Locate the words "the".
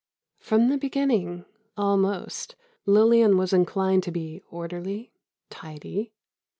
0.69-0.79